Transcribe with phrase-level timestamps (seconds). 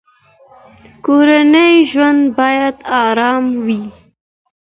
[1.05, 3.81] کورنی ژوند باید ارام وي.